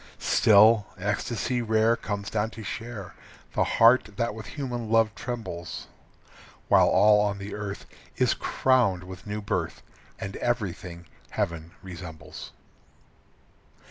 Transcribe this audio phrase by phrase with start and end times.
[0.17, 3.13] Still, ecstasy rare Comes down to share
[3.53, 5.85] The heart that with human love trembles;
[6.69, 7.85] While all on the earth
[8.17, 9.83] Is crowned with new birth
[10.19, 12.51] And everything heaven resembles.